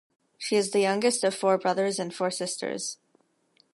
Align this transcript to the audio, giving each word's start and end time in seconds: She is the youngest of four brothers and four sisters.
She 0.35 0.55
is 0.55 0.71
the 0.71 0.79
youngest 0.79 1.23
of 1.23 1.35
four 1.35 1.59
brothers 1.59 1.99
and 1.99 2.11
four 2.11 2.31
sisters. 2.31 2.97